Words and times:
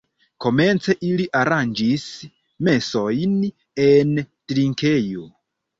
Komence 0.45 0.95
ili 1.09 1.27
aranĝis 1.41 2.07
mesojn 2.69 3.39
en 3.87 4.19
drinkejo. 4.25 5.33